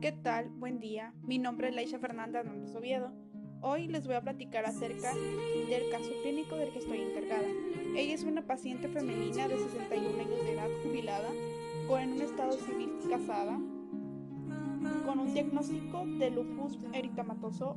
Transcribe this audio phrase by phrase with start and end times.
[0.00, 0.48] ¿Qué tal?
[0.48, 1.12] Buen día.
[1.24, 3.12] Mi nombre es Laisha Fernanda Hernández Oviedo.
[3.60, 7.46] Hoy les voy a platicar acerca del caso clínico del que estoy encargada.
[7.94, 11.28] Ella es una paciente femenina de 61 años de edad jubilada,
[11.86, 13.60] con un estado civil casada,
[15.04, 17.76] con un diagnóstico de lupus eritematoso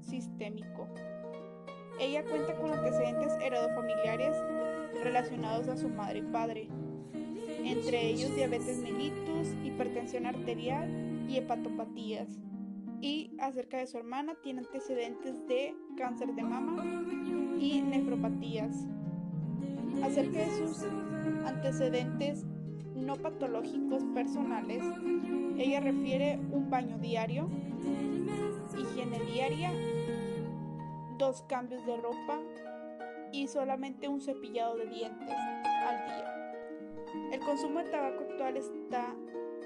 [0.00, 0.86] sistémico.
[1.98, 4.36] Ella cuenta con antecedentes heredofamiliares
[5.02, 6.68] relacionados a su madre y padre,
[7.64, 12.40] entre ellos diabetes mellitus, hipertensión arterial y hepatopatías.
[13.00, 16.84] Y acerca de su hermana, tiene antecedentes de cáncer de mama
[17.58, 18.86] y nefropatías.
[20.02, 20.84] Acerca de sus
[21.46, 22.46] antecedentes
[22.94, 24.82] no patológicos personales,
[25.58, 27.48] ella refiere un baño diario,
[28.76, 29.72] higiene diaria,
[31.18, 32.40] dos cambios de ropa
[33.32, 35.34] y solamente un cepillado de dientes
[35.86, 37.32] al día.
[37.32, 39.14] El consumo de tabaco actual está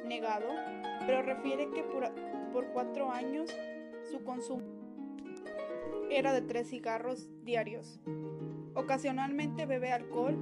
[0.09, 0.49] negado,
[1.07, 2.11] pero refiere que por,
[2.53, 3.55] por cuatro años
[4.11, 4.79] su consumo
[6.11, 8.01] era de tres cigarros diarios.
[8.75, 10.37] Ocasionalmente bebe alcohol,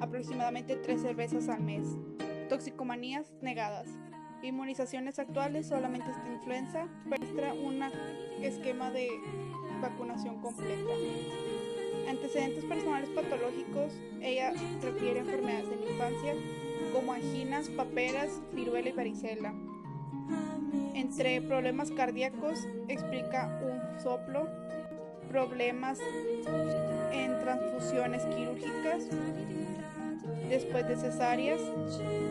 [0.00, 1.86] aproximadamente tres cervezas al mes.
[2.48, 3.88] Toxicomanías negadas.
[4.42, 7.80] Inmunizaciones actuales solamente esta influenza, muestra un
[8.42, 9.08] esquema de
[9.80, 10.92] vacunación completa.
[12.08, 16.34] Antecedentes personales patológicos, ella refiere enfermedades de la infancia
[16.92, 19.54] como anginas, paperas, viruela y varicela.
[20.94, 24.48] Entre problemas cardíacos explica un soplo,
[25.28, 25.98] problemas
[27.12, 29.04] en transfusiones quirúrgicas,
[30.48, 31.60] después de cesáreas,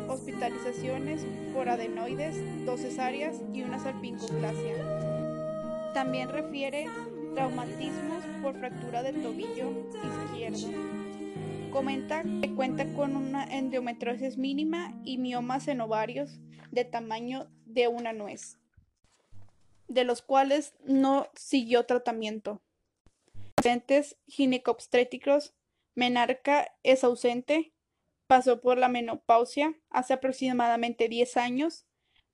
[0.08, 4.76] hospitalizaciones por adenoides, dos cesáreas y una salpingoclasia.
[5.94, 6.88] También refiere
[7.34, 9.72] traumatismos por fractura del tobillo
[10.26, 11.01] izquierdo.
[11.72, 16.40] Comenta que cuenta con una endometriosis mínima y miomas en ovarios
[16.72, 18.58] de tamaño de una nuez,
[19.88, 22.62] de los cuales no siguió tratamiento.
[23.56, 25.54] Presentes ginecobstétricos,
[25.96, 27.74] menarca es ausente,
[28.28, 31.86] pasó por la menopausia hace aproximadamente 10 años,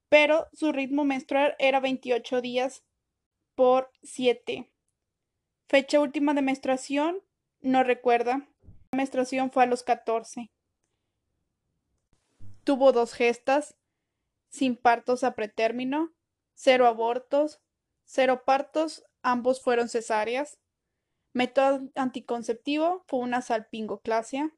[0.10, 2.84] pero su ritmo menstrual era 28 días
[3.56, 4.72] por 7
[5.70, 7.22] Fecha última de menstruación,
[7.60, 8.48] no recuerda.
[8.92, 10.52] La menstruación fue a los 14.
[12.64, 13.76] Tuvo dos gestas,
[14.50, 16.14] sin partos a pretérmino,
[16.54, 17.62] cero abortos,
[18.04, 20.60] cero partos, ambos fueron cesáreas.
[21.34, 24.54] Método anticonceptivo fue una salpingoclasia.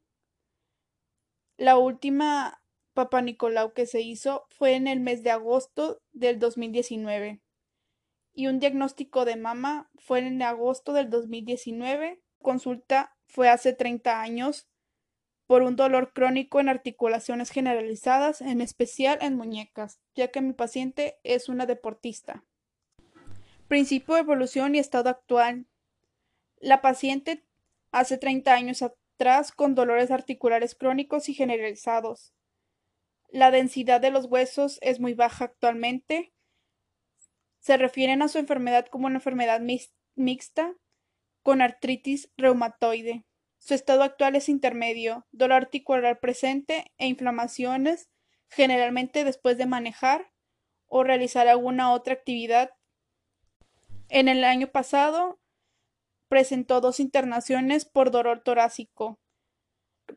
[1.56, 2.62] La última
[2.94, 7.42] Papa Nicolau que se hizo fue en el mes de agosto del 2019
[8.32, 12.22] y un diagnóstico de mama fue en agosto del 2019.
[12.40, 14.68] Consulta fue hace 30 años
[15.46, 21.18] por un dolor crónico en articulaciones generalizadas, en especial en muñecas, ya que mi paciente
[21.24, 22.44] es una deportista.
[23.68, 25.66] Principio de evolución y estado actual.
[26.58, 27.44] La paciente
[27.90, 32.32] hace 30 años atrás con dolores articulares crónicos y generalizados.
[33.28, 36.32] La densidad de los huesos es muy baja actualmente
[37.60, 39.60] se refieren a su enfermedad como una enfermedad
[40.14, 40.74] mixta
[41.42, 43.24] con artritis reumatoide.
[43.58, 48.08] Su estado actual es intermedio, dolor articular presente e inflamaciones,
[48.48, 50.32] generalmente después de manejar
[50.86, 52.70] o realizar alguna otra actividad.
[54.08, 55.40] En el año pasado
[56.28, 59.20] presentó dos internaciones por dolor torácico.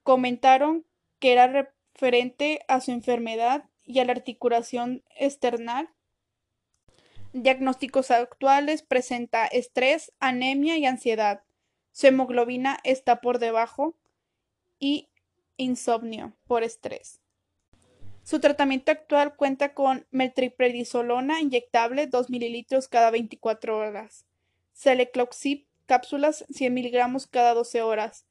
[0.04, 0.86] Comentaron
[1.20, 5.90] que era referente a su enfermedad y a la articulación external
[7.34, 11.42] Diagnósticos actuales presenta estrés, anemia y ansiedad.
[11.92, 13.96] Su hemoglobina está por debajo
[14.78, 15.10] y
[15.58, 17.20] insomnio por estrés.
[18.24, 24.26] Su tratamiento actual cuenta con metriprednisolona inyectable 2 mililitros cada 24 horas,
[24.76, 28.26] Celecloxib cápsulas 100 miligramos cada 12 horas,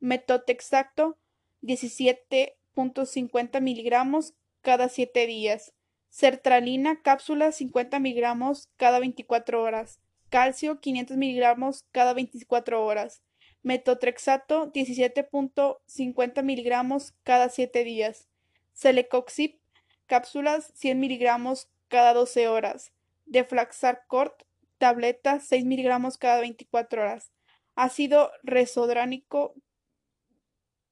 [0.00, 1.16] Metotexacto
[1.62, 5.72] 17.50 miligramos cada 7 días,
[6.10, 10.00] sertralina cápsulas 50 miligramos cada 24 horas,
[10.30, 13.22] calcio 500 miligramos cada 24 horas,
[13.62, 18.28] metotrexato 17.50 miligramos cada 7 días,
[18.72, 19.58] celecoxib
[20.06, 22.92] cápsulas 100 miligramos cada 12 horas,
[23.26, 24.42] deflaxarcort
[24.78, 27.32] tabletas 6 miligramos cada 24 horas,
[27.74, 29.54] ácido resodránico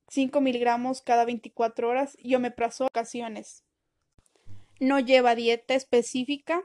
[0.08, 3.65] 5 miligramos cada 24 horas y omeprazol ocasiones
[4.80, 6.62] no lleva dieta específica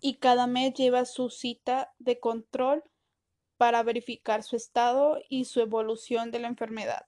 [0.00, 2.82] y cada mes lleva su cita de control
[3.56, 7.06] para verificar su estado y su evolución de la enfermedad.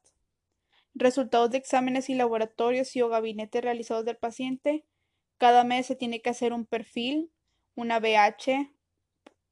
[0.95, 4.85] Resultados de exámenes y laboratorios y o gabinete realizados del paciente
[5.37, 7.33] Cada mes se tiene que hacer un perfil,
[7.75, 8.71] una BH,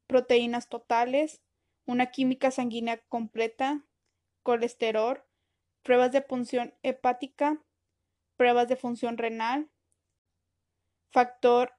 [0.07, 1.43] proteínas totales,
[1.87, 3.85] una química sanguínea completa,
[4.45, 5.25] colesterol,
[5.83, 7.61] pruebas de función hepática,
[8.37, 9.72] pruebas de función renal,
[11.13, 11.75] factor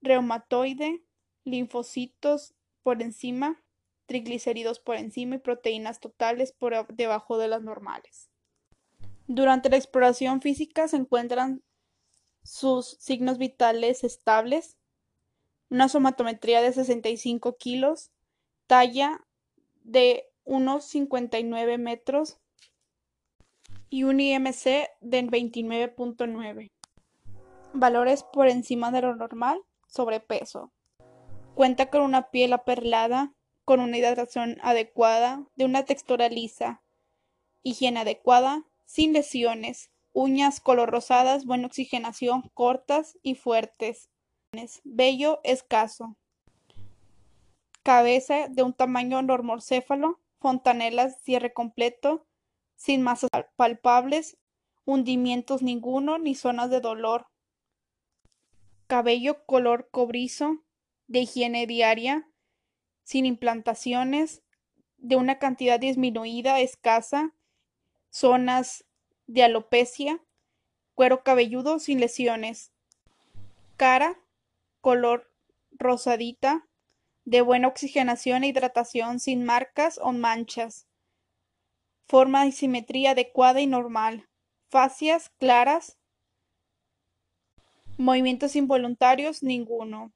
[0.00, 1.02] reumatoide,
[1.44, 3.62] linfocitos por encima,
[4.06, 8.28] triglicéridos por encima y proteínas totales por debajo de las normales.
[9.26, 11.62] Durante la exploración física se encuentran
[12.42, 14.76] sus signos vitales estables,
[15.70, 18.10] una somatometría de 65 kilos,
[18.66, 19.24] talla
[19.84, 22.38] de unos 59 metros
[23.88, 26.72] y un IMC de 29.9.
[27.74, 30.70] Valores por encima de lo normal, sobrepeso.
[31.54, 33.32] Cuenta con una piel aperlada,
[33.64, 36.82] con una hidratación adecuada, de una textura lisa,
[37.62, 44.10] higiene adecuada, sin lesiones, uñas color rosadas, buena oxigenación, cortas y fuertes.
[44.84, 46.16] Vello escaso.
[47.82, 52.26] Cabeza de un tamaño normocéfalo, fontanelas cierre completo,
[52.76, 54.36] sin masas palpables,
[54.84, 57.31] hundimientos ninguno ni zonas de dolor.
[58.92, 60.66] Cabello color cobrizo,
[61.06, 62.28] de higiene diaria,
[63.04, 64.42] sin implantaciones,
[64.98, 67.34] de una cantidad disminuida, escasa,
[68.10, 68.84] zonas
[69.26, 70.22] de alopecia,
[70.94, 72.70] cuero cabelludo sin lesiones,
[73.78, 74.20] cara
[74.82, 75.32] color
[75.70, 76.68] rosadita,
[77.24, 80.86] de buena oxigenación e hidratación sin marcas o manchas,
[82.04, 84.28] forma y simetría adecuada y normal,
[84.68, 85.98] fascias claras,
[87.96, 90.12] movimientos involuntarios ninguno,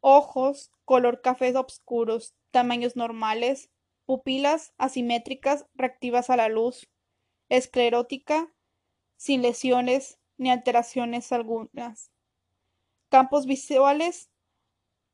[0.00, 3.70] ojos color café oscuros, tamaños normales,
[4.06, 6.88] pupilas asimétricas reactivas a la luz,
[7.48, 8.52] esclerótica,
[9.16, 12.10] sin lesiones ni alteraciones algunas.
[13.08, 14.30] Campos visuales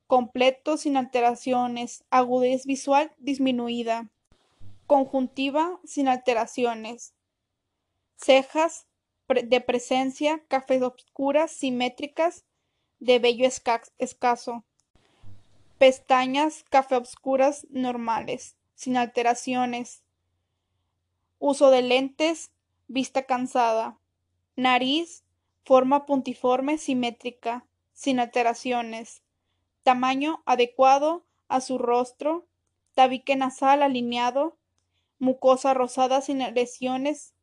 [0.07, 4.11] completos sin alteraciones, agudez visual disminuida,
[4.87, 7.15] conjuntiva sin alteraciones,
[8.17, 8.86] cejas
[9.29, 12.45] de presencia, cafés oscuras, simétricas,
[13.01, 14.65] de vello escaso,
[15.79, 20.03] pestañas café oscuras normales, sin alteraciones,
[21.39, 22.51] uso de lentes,
[22.89, 23.99] vista cansada,
[24.55, 25.25] nariz,
[25.65, 29.23] forma puntiforme, simétrica, sin alteraciones,
[29.83, 32.47] tamaño adecuado a su rostro,
[32.95, 34.57] tabique nasal alineado,
[35.19, 37.35] mucosa rosada sin lesiones,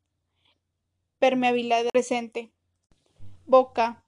[1.24, 2.52] permeabilidad presente.
[3.46, 4.04] Boca.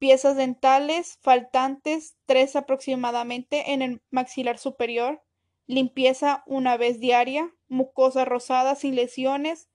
[0.00, 5.22] Piezas dentales faltantes, tres aproximadamente en el maxilar superior.
[5.68, 7.54] Limpieza una vez diaria.
[7.68, 9.68] Mucosa rosada sin lesiones.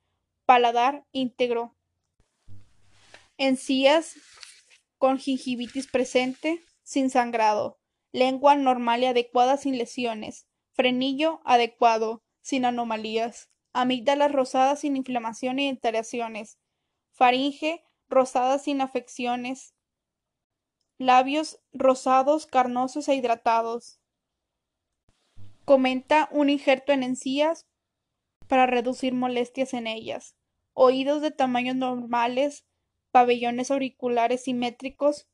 [0.46, 1.78] Paladar íntegro.
[3.38, 4.18] Encías
[4.98, 7.80] con gingivitis presente, sin sangrado.
[8.12, 10.46] Lengua normal y adecuada sin lesiones.
[10.74, 16.60] Frenillo adecuado sin anomalías, amígdalas rosadas sin inflamación y alteraciones,
[17.12, 19.76] faringe rosada sin afecciones,
[20.98, 24.00] labios rosados, carnosos e hidratados.
[25.66, 27.68] Comenta un injerto en encías
[28.48, 30.36] para reducir molestias en ellas.
[30.74, 32.66] Oídos de tamaños normales,
[33.12, 35.28] pabellones auriculares simétricos,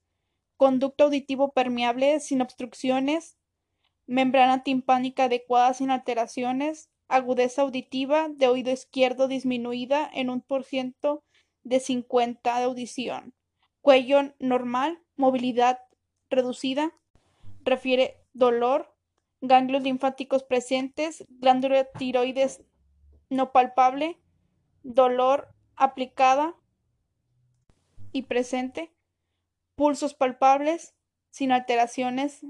[0.58, 3.38] conducto auditivo permeable sin obstrucciones,
[4.06, 11.24] membrana timpánica adecuada sin alteraciones, agudeza auditiva de oído izquierdo disminuida en un por ciento
[11.64, 13.34] de 50 de audición,
[13.82, 15.80] cuello normal, movilidad
[16.30, 16.94] reducida,
[17.64, 18.96] refiere dolor,
[19.42, 22.64] ganglios linfáticos presentes, glándula tiroides
[23.30, 24.20] no palpable,
[24.84, 26.56] dolor aplicada
[28.12, 28.94] y presente,
[29.76, 30.96] pulsos palpables
[31.30, 32.46] sin alteraciones,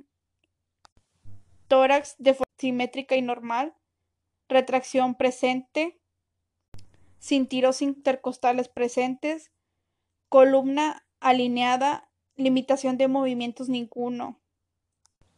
[1.68, 3.76] tórax de forma simétrica y normal,
[4.50, 6.02] retracción presente,
[7.20, 9.52] sin tiros intercostales presentes,
[10.28, 14.40] columna alineada, limitación de movimientos ninguno,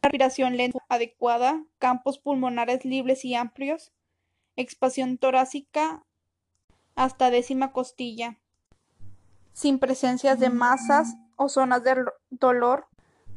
[0.00, 3.92] respiración lenta adecuada, campos pulmonares libres y amplios,
[4.56, 6.04] expansión torácica
[6.94, 8.38] hasta décima costilla,
[9.52, 12.86] sin presencias de masas o zonas de dolor,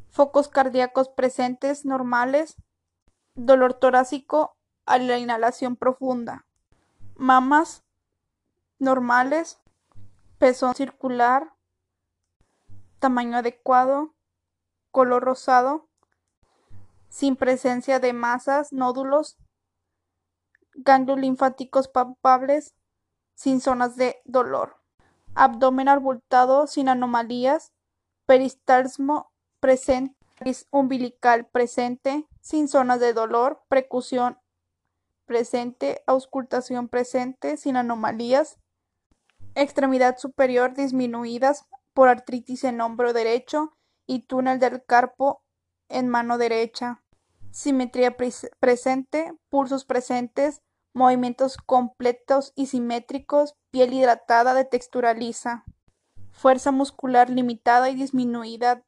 [0.09, 2.55] focos cardíacos presentes normales,
[3.35, 4.54] dolor torácico
[4.85, 6.45] a la inhalación profunda.
[7.15, 7.83] Mamas
[8.79, 9.59] normales,
[10.37, 11.53] pezón circular,
[12.99, 14.13] tamaño adecuado,
[14.91, 15.87] color rosado,
[17.09, 19.37] sin presencia de masas, nódulos,
[20.73, 22.75] ganglios linfáticos palpables,
[23.33, 24.77] sin zonas de dolor.
[25.33, 27.73] Abdomen abultado sin anomalías,
[28.25, 30.15] peristalsmo presente,
[30.71, 34.37] umbilical presente, sin zonas de dolor, precusión
[35.25, 38.57] presente, auscultación presente, sin anomalías,
[39.55, 43.73] extremidad superior disminuidas por artritis en hombro derecho
[44.05, 45.41] y túnel del carpo
[45.89, 47.03] en mano derecha,
[47.51, 48.15] simetría
[48.59, 50.61] presente, pulsos presentes,
[50.93, 55.63] movimientos completos y simétricos, piel hidratada de textura lisa,
[56.31, 58.83] fuerza muscular limitada y disminuida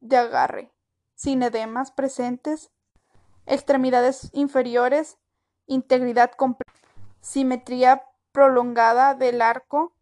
[0.00, 0.72] de agarre,
[1.14, 2.70] sin edemas presentes,
[3.46, 5.18] extremidades inferiores,
[5.70, 6.72] integridad completa,
[7.20, 9.92] simetría prolongada del arco,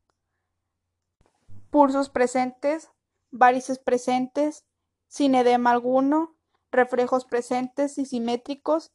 [1.70, 2.90] pulsos presentes,
[3.30, 4.64] varices presentes,
[5.08, 6.34] sin edema alguno,
[6.72, 8.92] reflejos presentes y simétricos,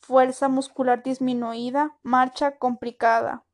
[0.00, 3.44] fuerza muscular disminuida, marcha complicada.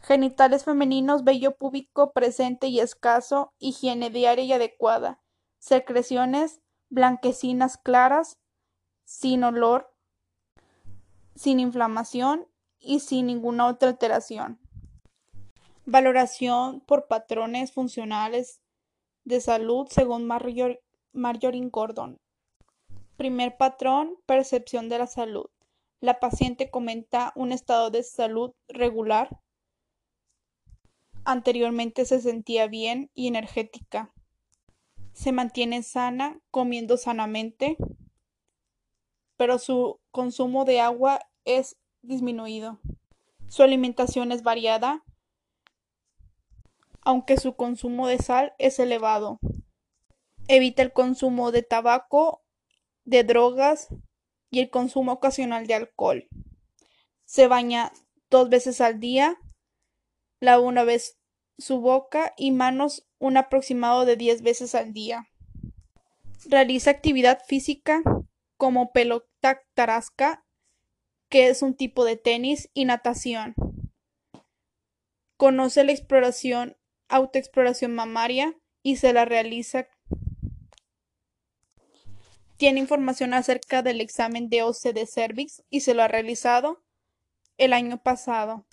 [0.00, 5.22] Genitales femeninos, vello púbico presente y escaso, higiene diaria y adecuada,
[5.58, 8.38] secreciones blanquecinas claras,
[9.04, 9.91] sin olor,
[11.34, 12.46] sin inflamación
[12.78, 14.58] y sin ninguna otra alteración.
[15.84, 18.60] Valoración por patrones funcionales
[19.24, 20.80] de salud según Marjorie
[21.70, 22.18] Gordon.
[23.16, 25.46] Primer patrón, percepción de la salud.
[26.00, 29.38] La paciente comenta un estado de salud regular.
[31.24, 34.12] Anteriormente se sentía bien y energética.
[35.12, 37.76] Se mantiene sana, comiendo sanamente,
[39.42, 42.78] pero su consumo de agua es disminuido.
[43.48, 45.02] Su alimentación es variada,
[47.00, 49.40] aunque su consumo de sal es elevado.
[50.46, 52.44] Evita el consumo de tabaco,
[53.04, 53.88] de drogas
[54.48, 56.28] y el consumo ocasional de alcohol.
[57.24, 57.90] Se baña
[58.30, 59.40] dos veces al día,
[60.38, 61.18] lava una vez
[61.58, 65.26] su boca y manos un aproximado de 10 veces al día.
[66.46, 68.04] Realiza actividad física
[68.62, 70.46] como pelota tarasca,
[71.28, 73.56] que es un tipo de tenis, y natación.
[75.36, 76.76] Conoce la exploración,
[77.08, 79.88] autoexploración mamaria y se la realiza
[82.56, 86.84] tiene información acerca del examen de OC de cervix y se lo ha realizado
[87.58, 88.64] el año pasado.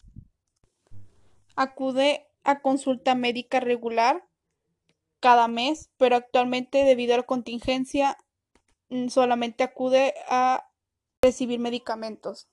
[1.56, 4.24] Acude a consulta médica regular
[5.20, 8.16] cada mes, pero actualmente debido a la contingencia
[9.10, 10.70] solamente acude a
[11.22, 12.48] recibir medicamentos.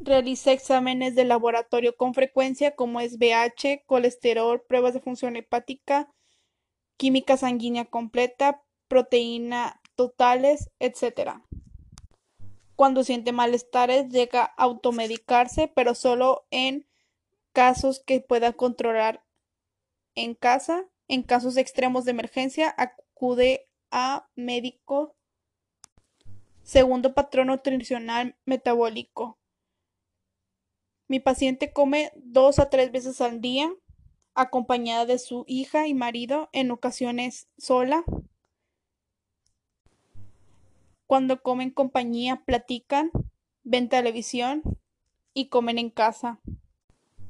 [0.00, 6.08] Realiza exámenes de laboratorio con frecuencia como es BH, colesterol, pruebas de función hepática,
[6.96, 11.40] química sanguínea completa, proteína totales, etc.
[12.76, 16.86] Cuando siente malestares llega a automedicarse, pero solo en
[17.52, 19.24] casos que pueda controlar
[20.14, 20.86] en casa.
[21.08, 25.16] En casos extremos de emergencia acude a médico.
[26.68, 29.38] Segundo patrón nutricional metabólico.
[31.06, 33.72] Mi paciente come dos a tres veces al día,
[34.34, 38.04] acompañada de su hija y marido, en ocasiones sola.
[41.06, 43.12] Cuando comen compañía, platican,
[43.62, 44.60] ven televisión
[45.32, 46.38] y comen en casa.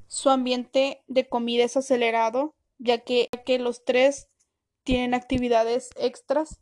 [0.09, 4.27] Su ambiente de comida es acelerado, ya que, que los tres
[4.83, 6.59] tienen actividades extras.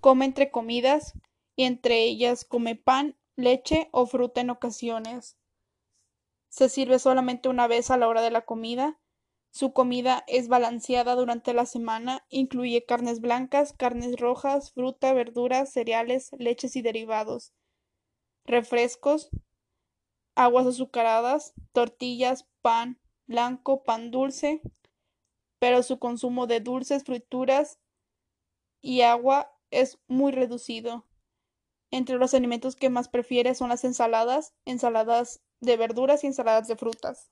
[0.00, 1.14] Come entre comidas
[1.58, 5.36] y entre ellas come pan, leche o fruta en ocasiones.
[6.48, 8.98] Se sirve solamente una vez a la hora de la comida
[9.50, 16.30] su comida es balanceada durante la semana, incluye carnes blancas, carnes rojas, fruta, verduras, cereales,
[16.38, 17.54] leches y derivados,
[18.44, 19.30] refrescos,
[20.36, 24.62] aguas azucaradas, tortillas, pan blanco, pan dulce,
[25.58, 27.80] pero su consumo de dulces, frituras
[28.80, 31.07] y agua es muy reducido.
[31.90, 36.76] Entre los alimentos que más prefiere son las ensaladas, ensaladas de verduras y ensaladas de
[36.76, 37.30] frutas.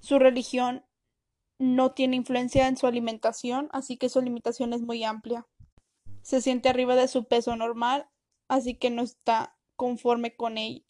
[0.00, 0.84] Su religión
[1.58, 5.46] no tiene influencia en su alimentación, así que su alimentación es muy amplia.
[6.22, 8.08] Se siente arriba de su peso normal,
[8.48, 10.84] así que no está conforme con ella.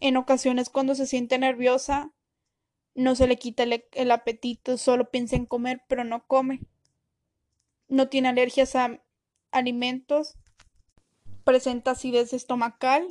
[0.00, 2.12] En ocasiones cuando se siente nerviosa,
[2.94, 6.60] no se le quita el, el, apetito, solo piensa en comer, pero no come.
[7.88, 9.02] No tiene alergias a
[9.50, 10.36] alimentos,
[11.44, 13.06] presenta acidez estomacal,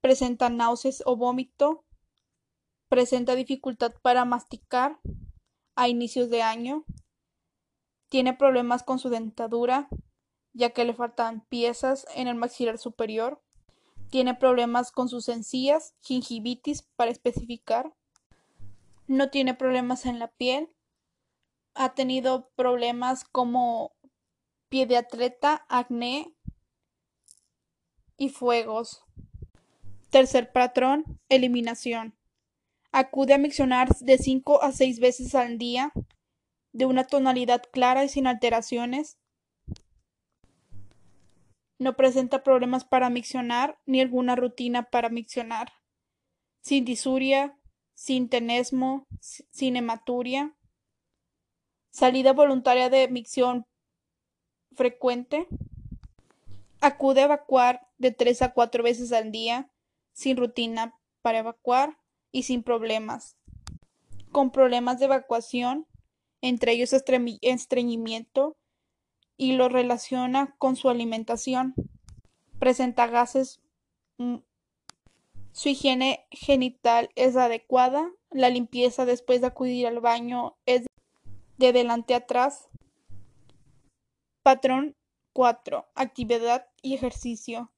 [0.00, 1.84] presenta náuseas o vómito,
[2.88, 4.98] presenta dificultad para masticar
[5.76, 6.84] a inicios de año,
[8.08, 9.88] tiene problemas con su dentadura,
[10.52, 13.42] ya que le faltan piezas en el maxilar superior,
[14.10, 17.94] tiene problemas con sus encías, gingivitis para especificar,
[19.06, 20.70] no tiene problemas en la piel,
[21.74, 23.92] ha tenido problemas como
[24.68, 26.34] pie de atleta, acné
[28.18, 29.04] y fuegos.
[30.10, 32.14] Tercer patrón, eliminación.
[32.92, 35.92] Acude a miccionar de 5 a 6 veces al día,
[36.72, 39.18] de una tonalidad clara y sin alteraciones.
[41.78, 45.72] No presenta problemas para miccionar ni alguna rutina para miccionar.
[46.60, 47.56] Sin disuria,
[47.94, 50.56] sin tenesmo, sin hematuria.
[51.90, 53.66] Salida voluntaria de micción
[54.74, 55.46] frecuente.
[56.80, 59.70] Acude a evacuar de 3 a 4 veces al día,
[60.12, 61.98] sin rutina para evacuar
[62.30, 63.36] y sin problemas.
[64.30, 65.86] Con problemas de evacuación,
[66.40, 68.56] entre ellos estreñimiento,
[69.38, 71.74] y lo relaciona con su alimentación.
[72.58, 73.62] Presenta gases.
[74.18, 74.38] Mm,
[75.52, 78.10] su higiene genital es adecuada.
[78.30, 80.86] La limpieza después de acudir al baño es
[81.56, 82.68] de delante a atrás.
[84.42, 84.96] Patrón
[85.38, 85.86] 4.
[85.94, 87.70] Actividad y ejercicio.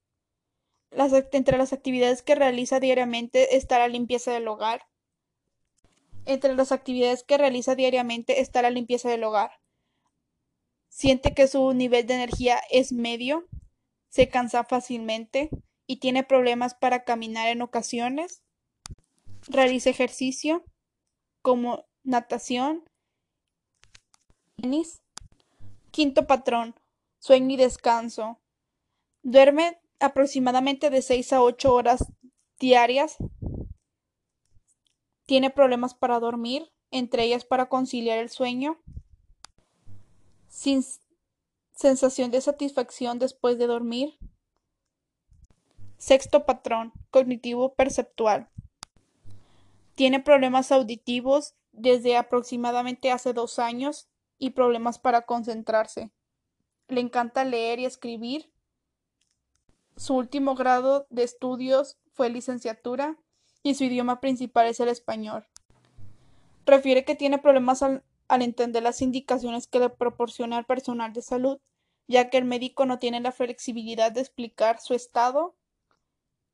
[1.31, 4.87] entre las actividades que realiza diariamente está la limpieza del hogar.
[6.25, 9.51] Entre las actividades que realiza diariamente está la limpieza del hogar.
[10.89, 13.45] Siente que su nivel de energía es medio,
[14.09, 15.51] se cansa fácilmente
[15.85, 18.41] y tiene problemas para caminar en ocasiones.
[19.47, 20.65] Realiza ejercicio
[21.43, 22.89] como natación.
[25.91, 26.73] Quinto patrón,
[27.21, 28.41] sueño y descanso.
[29.21, 32.11] Duerme aproximadamente de 6 a 8 horas
[32.59, 33.17] diarias.
[35.25, 38.81] Tiene problemas para dormir, entre ellas para conciliar el sueño
[40.49, 40.83] sin
[41.73, 44.17] sensación de satisfacción después de dormir.
[45.97, 48.49] Sexto patrón, cognitivo perceptual.
[49.93, 54.09] Tiene problemas auditivos desde aproximadamente hace dos años
[54.39, 56.11] y problemas para concentrarse.
[56.91, 58.51] Le encanta leer y escribir.
[59.97, 63.17] Su último grado de estudios fue licenciatura
[63.63, 65.47] y su idioma principal es el español.
[66.67, 71.21] Refiere que tiene problemas al al entender las indicaciones que le proporciona el personal de
[71.21, 71.59] salud,
[72.07, 75.53] ya que el médico no tiene la flexibilidad de explicar su estado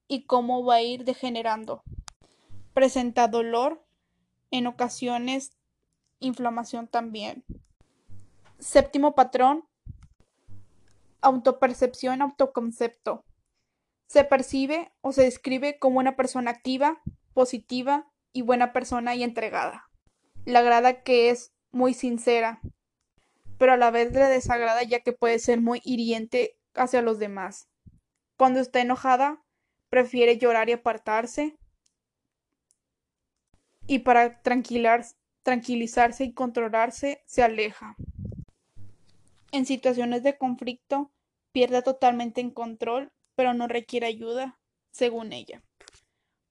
[0.07, 1.83] y cómo va a ir degenerando.
[2.73, 3.85] Presenta dolor,
[4.49, 5.55] en ocasiones
[6.19, 7.45] inflamación también.
[8.57, 9.63] Séptimo patrón,
[11.21, 13.25] autopercepción, autoconcepto.
[14.07, 17.01] Se percibe o se describe como una persona activa,
[17.33, 19.89] positiva y buena persona y entregada.
[20.45, 22.61] La grada que es muy sincera,
[23.57, 27.69] pero a la vez le desagrada ya que puede ser muy hiriente hacia los demás.
[28.37, 29.43] Cuando está enojada,
[29.89, 31.57] prefiere llorar y apartarse.
[33.87, 37.95] Y para tranquilizarse y controlarse, se aleja.
[39.57, 41.11] En situaciones de conflicto,
[41.51, 44.59] pierde totalmente en control, pero no requiere ayuda,
[44.91, 45.63] según ella.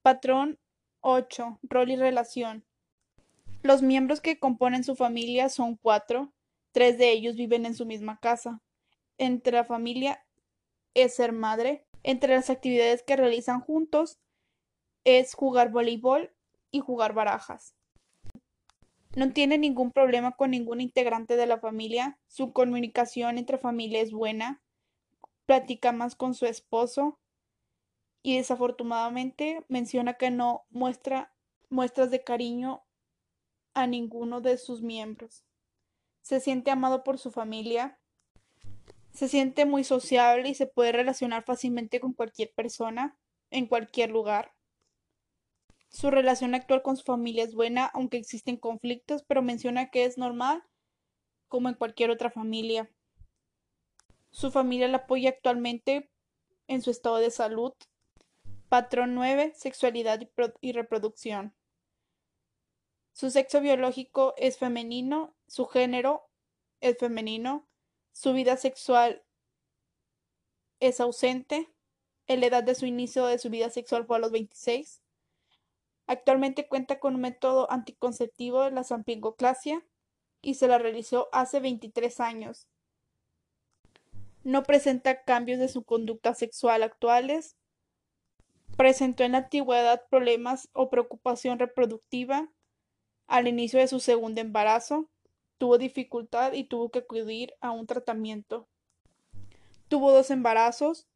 [0.01, 0.59] Patrón
[0.99, 1.57] 8.
[1.61, 2.65] Rol y relación.
[3.63, 6.33] Los miembros que componen su familia son cuatro,
[6.73, 8.61] tres de ellos viven en su misma casa.
[9.17, 10.25] Entre la familia
[10.93, 11.87] es ser madre.
[12.03, 14.19] Entre las actividades que realizan juntos
[15.05, 16.35] es jugar voleibol
[16.71, 17.76] y jugar barajas.
[19.17, 22.19] No tiene ningún problema con ningún integrante de la familia.
[22.27, 24.61] Su comunicación entre familia es buena.
[25.47, 27.17] Platica más con su esposo.
[28.21, 31.33] Y desafortunadamente menciona que no muestra
[31.71, 32.83] muestras de cariño
[33.73, 35.43] a ninguno de sus miembros.
[36.21, 37.97] Se siente amado por su familia,
[39.13, 43.17] se siente muy sociable y se puede relacionar fácilmente con cualquier persona,
[43.49, 44.53] en cualquier lugar.
[45.89, 50.17] Su relación actual con su familia es buena, aunque existen conflictos, pero menciona que es
[50.17, 50.63] normal,
[51.47, 52.91] como en cualquier otra familia.
[54.29, 56.11] Su familia la apoya actualmente
[56.67, 57.73] en su estado de salud.
[58.69, 60.19] Patrón 9, sexualidad
[60.61, 61.55] y reproducción.
[63.13, 66.29] Su sexo biológico es femenino, su género
[66.81, 67.67] es femenino,
[68.11, 69.23] su vida sexual
[70.79, 71.73] es ausente,
[72.27, 75.01] la edad de su inicio de su vida sexual fue a los 26.
[76.07, 79.85] Actualmente cuenta con un método anticonceptivo de la sampingoclasia
[80.41, 82.67] y se la realizó hace 23 años.
[84.43, 87.57] No presenta cambios de su conducta sexual actuales.
[88.77, 92.49] Presentó en la antigüedad problemas o preocupación reproductiva
[93.27, 95.09] al inicio de su segundo embarazo,
[95.57, 98.67] tuvo dificultad y tuvo que acudir a un tratamiento.
[99.89, 101.07] Tuvo dos embarazos,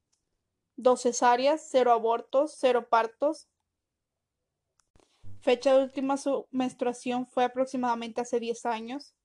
[0.76, 3.48] dos cesáreas, cero abortos, cero partos.
[5.42, 9.16] Fecha de última su menstruación fue aproximadamente hace 10 años.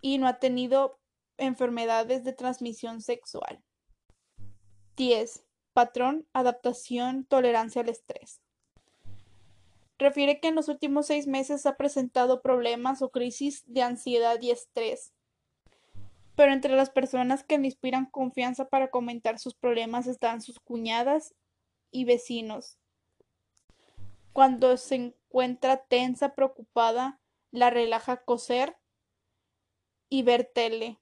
[0.00, 0.98] y no ha tenido
[1.38, 3.64] enfermedades de transmisión sexual.
[4.96, 5.46] 10.
[5.72, 8.42] Patrón, adaptación, tolerancia al estrés.
[9.98, 14.50] Refiere que en los últimos seis meses ha presentado problemas o crisis de ansiedad y
[14.50, 15.14] estrés.
[16.36, 21.34] Pero entre las personas que le inspiran confianza para comentar sus problemas están sus cuñadas
[21.90, 22.78] y vecinos.
[24.34, 27.20] Cuando se encuentra tensa, preocupada,
[27.52, 28.76] la relaja coser
[30.08, 30.98] y ver tele.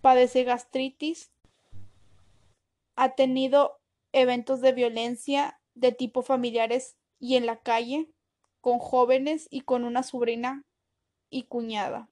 [0.00, 1.32] Padece gastritis.
[2.94, 3.80] Ha tenido
[4.12, 8.08] eventos de violencia de tipo familiares y en la calle,
[8.60, 10.64] con jóvenes y con una sobrina
[11.30, 12.10] y cuñada.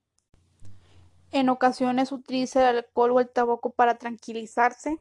[1.30, 4.98] En ocasiones utiliza el alcohol o el tabaco para tranquilizarse.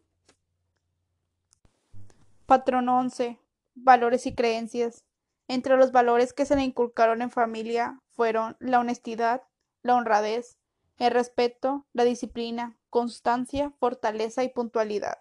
[2.45, 3.39] Patrón 11.
[3.73, 5.06] Valores y creencias.
[5.47, 9.43] Entre los valores que se le inculcaron en familia fueron la honestidad,
[9.81, 10.57] la honradez,
[10.97, 15.19] el respeto, la disciplina, constancia, fortaleza y puntualidad.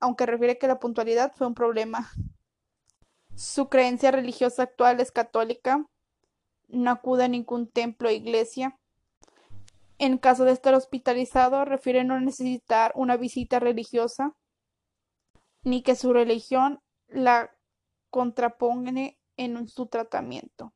[0.00, 2.10] Aunque refiere que la puntualidad fue un problema.
[3.34, 5.84] Su creencia religiosa actual es católica.
[6.68, 8.78] No acude a ningún templo o iglesia.
[9.98, 14.34] En caso de estar hospitalizado, refiere no necesitar una visita religiosa,
[15.62, 17.54] ni que su religión la
[18.10, 20.72] contrapone en su tratamiento.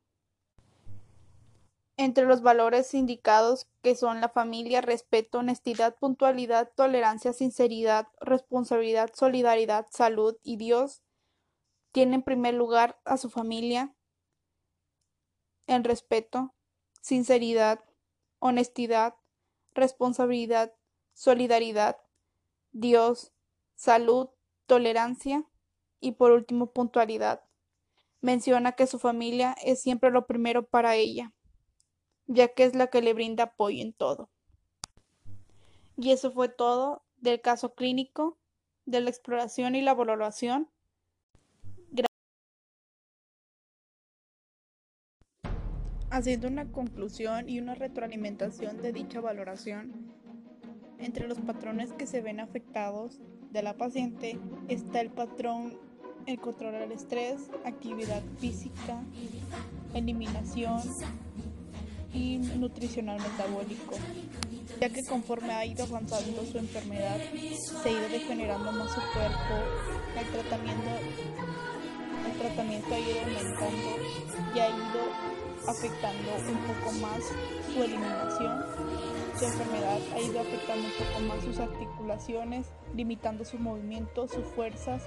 [1.96, 9.87] Entre los valores indicados que son la familia, respeto, honestidad, puntualidad, tolerancia, sinceridad, responsabilidad, solidaridad,
[9.90, 11.03] salud y Dios,
[11.92, 13.94] tiene en primer lugar a su familia
[15.66, 16.55] en respeto,
[17.01, 17.85] sinceridad,
[18.38, 19.14] honestidad,
[19.73, 20.75] responsabilidad,
[21.12, 21.99] solidaridad,
[22.73, 23.33] Dios,
[23.75, 24.31] salud,
[24.66, 25.44] tolerancia
[26.01, 27.49] y por último puntualidad.
[28.20, 31.33] Menciona que su familia es siempre lo primero para ella,
[32.26, 34.30] ya que es la que le brinda apoyo en todo.
[35.96, 38.38] Y eso fue todo del caso clínico,
[38.87, 40.70] de la exploración y la valoración.
[46.11, 50.11] Haciendo una conclusión y una retroalimentación de dicha valoración,
[50.98, 55.78] entre los patrones que se ven afectados de la paciente está el patrón
[56.26, 59.02] el control del estrés, actividad física,
[59.94, 60.80] eliminación
[62.12, 63.94] y nutricional metabólico,
[64.80, 67.18] ya que conforme ha ido avanzando su enfermedad,
[67.83, 69.54] se ha ido degenerando más su cuerpo,
[70.18, 70.90] el tratamiento,
[72.26, 73.90] el tratamiento ha ido aumentando
[74.54, 77.20] y ha ido afectando un poco más
[77.72, 78.64] su eliminación.
[79.38, 85.02] Su enfermedad ha ido afectando un poco más sus articulaciones, limitando su movimiento, sus fuerzas,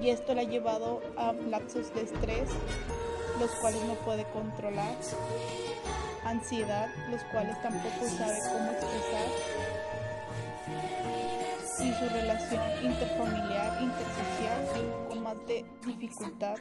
[0.00, 2.48] y esto le ha llevado a lapsos de estrés,
[3.40, 4.94] los cuales no puede controlar,
[6.24, 9.28] ansiedad, los cuales tampoco sabe cómo expresar,
[11.80, 16.56] y su relación interfamiliar, intersocial, con más de dificultad